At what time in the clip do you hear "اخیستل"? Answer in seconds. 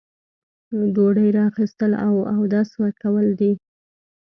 1.51-1.91